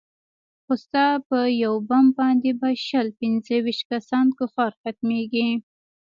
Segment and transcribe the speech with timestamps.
[0.63, 5.49] خو ستا په يو بم باندې به شل پينځه ويشت کسه کفار ختميګي.